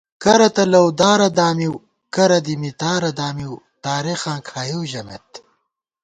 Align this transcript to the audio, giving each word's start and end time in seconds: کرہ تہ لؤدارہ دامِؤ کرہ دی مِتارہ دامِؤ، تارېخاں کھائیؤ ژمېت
کرہ 0.23 0.49
تہ 0.55 0.63
لؤدارہ 0.71 1.29
دامِؤ 1.37 1.75
کرہ 2.13 2.39
دی 2.45 2.55
مِتارہ 2.61 3.11
دامِؤ، 3.19 3.53
تارېخاں 3.85 4.39
کھائیؤ 4.49 4.83
ژمېت 4.91 5.29